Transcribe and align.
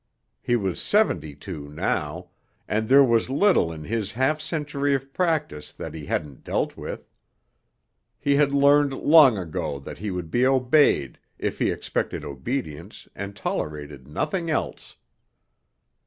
He 0.41 0.55
was 0.55 0.81
seventy 0.81 1.35
two 1.35 1.69
now, 1.69 2.29
and 2.67 2.89
there 2.89 3.03
was 3.03 3.29
little 3.29 3.71
in 3.71 3.83
his 3.83 4.13
half 4.13 4.41
century 4.41 4.95
of 4.95 5.13
practice 5.13 5.71
that 5.73 5.93
he 5.93 6.07
hadn't 6.07 6.43
dealt 6.43 6.75
with. 6.75 7.07
He 8.19 8.35
had 8.35 8.51
learned 8.51 8.93
long 8.95 9.37
ago 9.37 9.77
that 9.77 9.99
he 9.99 10.09
would 10.09 10.31
be 10.31 10.43
obeyed 10.43 11.19
if 11.37 11.59
he 11.59 11.69
expected 11.69 12.25
obedience 12.25 13.07
and 13.15 13.35
tolerated 13.35 14.07
nothing 14.07 14.49
else. 14.49 14.97